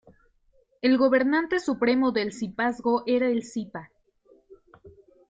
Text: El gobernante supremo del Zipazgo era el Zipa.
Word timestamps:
El 0.81 0.97
gobernante 0.97 1.59
supremo 1.59 2.11
del 2.11 2.33
Zipazgo 2.33 3.03
era 3.05 3.27
el 3.27 3.43
Zipa. 3.45 3.91